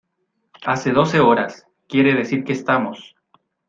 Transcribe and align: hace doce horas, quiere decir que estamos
hace 0.65 0.93
doce 0.93 1.19
horas, 1.19 1.67
quiere 1.87 2.15
decir 2.15 2.43
que 2.43 2.53
estamos 2.53 3.15